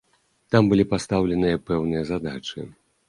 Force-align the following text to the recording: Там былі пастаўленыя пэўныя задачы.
Там 0.53 0.69
былі 0.71 0.85
пастаўленыя 0.93 1.61
пэўныя 1.71 2.09
задачы. 2.11 2.67